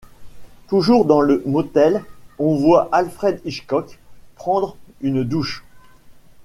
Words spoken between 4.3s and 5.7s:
prendre une douche.